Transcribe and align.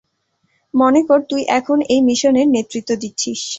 মনে 0.73 1.01
কর, 1.07 1.19
তুই 1.29 1.41
এখন 1.59 1.77
এই 1.93 2.01
মিশনের 2.07 2.47
নেতৃত্ব 2.55 2.91
দিচ্ছিস। 3.01 3.41